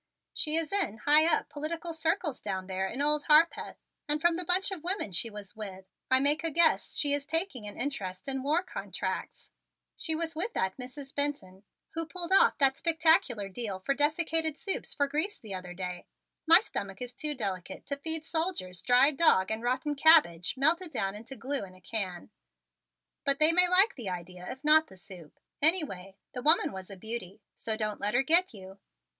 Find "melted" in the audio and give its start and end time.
20.57-20.91